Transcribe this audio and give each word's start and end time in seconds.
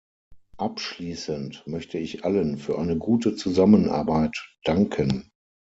Abschließend 0.57 1.61
möchte 1.67 1.99
ich 1.99 2.25
allen 2.25 2.57
für 2.57 2.79
eine 2.79 2.97
gute 2.97 3.35
Zusammenarbeit 3.35 4.55
danken. 4.63 5.29